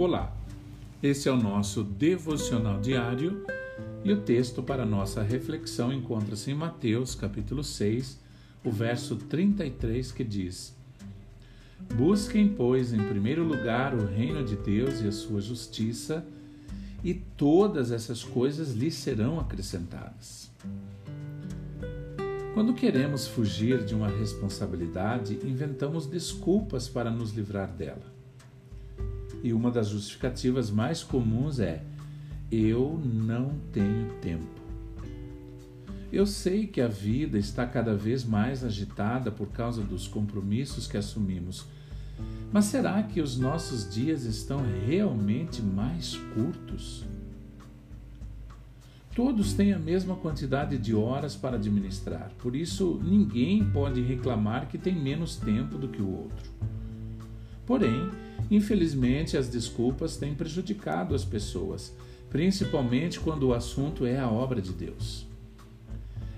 [0.00, 0.34] Olá,
[1.02, 3.44] esse é o nosso devocional diário
[4.02, 8.18] e o texto para nossa reflexão encontra-se em Mateus, capítulo 6,
[8.64, 10.74] o verso 33, que diz:
[11.96, 16.26] Busquem, pois, em primeiro lugar o reino de Deus e a sua justiça,
[17.04, 20.50] e todas essas coisas lhes serão acrescentadas.
[22.54, 28.19] Quando queremos fugir de uma responsabilidade, inventamos desculpas para nos livrar dela.
[29.42, 31.82] E uma das justificativas mais comuns é:
[32.50, 34.60] eu não tenho tempo.
[36.12, 40.96] Eu sei que a vida está cada vez mais agitada por causa dos compromissos que
[40.96, 41.64] assumimos.
[42.52, 47.04] Mas será que os nossos dias estão realmente mais curtos?
[49.14, 54.78] Todos têm a mesma quantidade de horas para administrar, por isso ninguém pode reclamar que
[54.78, 56.50] tem menos tempo do que o outro.
[57.70, 58.10] Porém,
[58.50, 61.94] Infelizmente, as desculpas têm prejudicado as pessoas,
[62.28, 65.24] principalmente quando o assunto é a obra de Deus.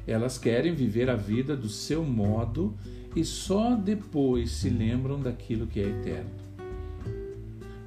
[0.07, 2.75] Elas querem viver a vida do seu modo
[3.17, 6.31] e só depois se lembram daquilo que é eterno.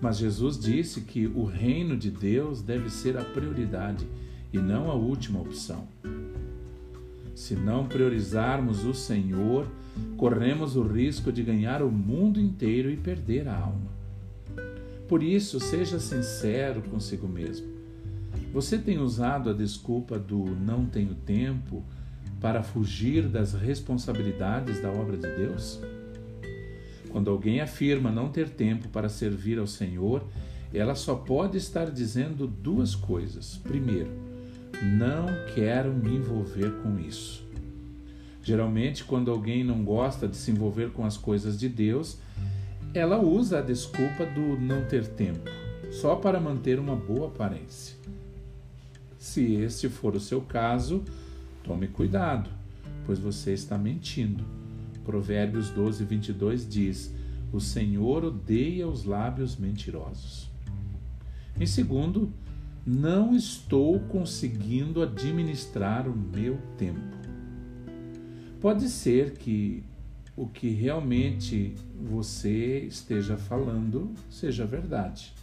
[0.02, 4.08] Mas Jesus disse que o reino de Deus deve ser a prioridade
[4.52, 5.88] e não a última opção.
[7.36, 9.68] Se não priorizarmos o Senhor,
[10.16, 13.92] corremos o risco de ganhar o mundo inteiro e perder a alma.
[15.06, 17.68] Por isso, seja sincero consigo mesmo.
[18.54, 21.84] Você tem usado a desculpa do não tenho tempo
[22.40, 25.82] para fugir das responsabilidades da obra de Deus?
[27.12, 30.24] Quando alguém afirma não ter tempo para servir ao Senhor,
[30.74, 33.58] ela só pode estar dizendo duas coisas.
[33.58, 34.12] Primeiro,
[34.84, 37.46] não quero me envolver com isso.
[38.44, 42.20] Geralmente, quando alguém não gosta de se envolver com as coisas de Deus,
[42.94, 45.50] ela usa a desculpa do não ter tempo,
[45.92, 47.96] só para manter uma boa aparência.
[49.18, 51.04] Se este for o seu caso,
[51.64, 52.50] tome cuidado,
[53.06, 54.46] pois você está mentindo.
[55.04, 57.14] Provérbios 12, 22 diz:
[57.52, 60.50] O Senhor odeia os lábios mentirosos.
[61.60, 62.32] Em segundo,
[62.86, 67.16] não estou conseguindo administrar o meu tempo.
[68.62, 69.84] Pode ser que
[70.38, 75.34] o que realmente você esteja falando seja verdade.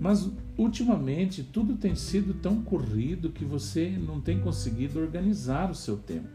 [0.00, 5.96] Mas ultimamente tudo tem sido tão corrido que você não tem conseguido organizar o seu
[5.96, 6.28] tempo.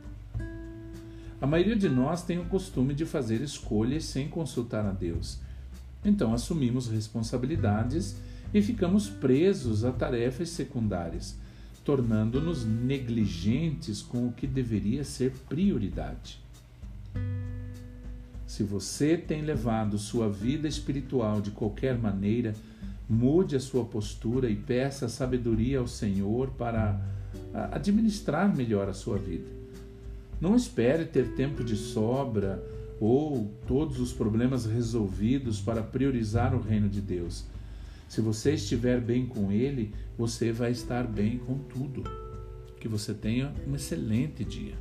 [1.40, 5.40] A maioria de nós tem o costume de fazer escolhas sem consultar a Deus.
[6.04, 8.18] Então assumimos responsabilidades
[8.54, 11.38] e ficamos presos a tarefas secundárias,
[11.84, 16.40] tornando-nos negligentes com o que deveria ser prioridade.
[18.46, 22.54] Se você tem levado sua vida espiritual de qualquer maneira,
[23.10, 27.02] mude a sua postura e peça sabedoria ao Senhor para
[27.72, 29.48] administrar melhor a sua vida.
[30.40, 32.64] Não espere ter tempo de sobra
[33.00, 37.46] ou todos os problemas resolvidos para priorizar o reino de Deus.
[38.14, 42.04] Se você estiver bem com Ele, você vai estar bem com tudo.
[42.80, 44.76] Que você tenha um excelente dia.